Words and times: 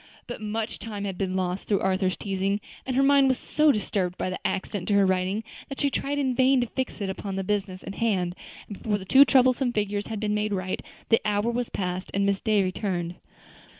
But 0.25 0.41
much 0.41 0.79
time 0.79 1.03
had 1.03 1.15
been 1.15 1.35
lost 1.35 1.67
through 1.67 1.81
Arthur's 1.81 2.17
teasing, 2.17 2.59
and 2.87 2.95
her 2.95 3.03
mind 3.03 3.27
was 3.27 3.37
so 3.37 3.71
disturbed 3.71 4.17
by 4.17 4.31
the 4.31 4.39
accident 4.47 4.87
to 4.87 4.95
her 4.95 5.05
writing 5.05 5.43
that 5.69 5.79
she 5.79 5.91
tried 5.91 6.17
in 6.17 6.33
vain 6.33 6.59
to 6.61 6.65
fix 6.65 7.01
it 7.01 7.09
upon 7.11 7.35
the 7.35 7.43
business 7.43 7.83
in 7.83 7.93
hand; 7.93 8.33
and 8.67 8.79
before 8.81 8.97
the 8.97 9.05
two 9.05 9.23
troublesome 9.25 9.71
figures 9.73 10.07
had 10.07 10.19
been 10.19 10.33
made 10.33 10.53
right, 10.53 10.81
the 11.09 11.21
hour 11.23 11.51
was 11.51 11.69
past 11.69 12.09
and 12.15 12.25
Miss 12.25 12.41
Day 12.41 12.63
returned. 12.63 13.13